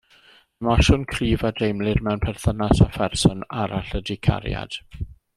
Emosiwn 0.67 1.03
cryf 1.11 1.43
a 1.49 1.51
deimlir 1.59 2.01
mewn 2.07 2.23
perthynas 2.23 2.81
â 2.85 2.87
pherson 2.95 3.43
arall 3.65 3.93
ydy 4.01 4.17
cariad. 4.29 4.79